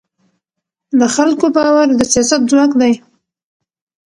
د 0.99 1.01
خلکو 1.15 1.45
باور 1.55 1.87
د 1.99 2.01
سیاست 2.11 2.41
ځواک 2.51 2.71
دی 2.81 2.93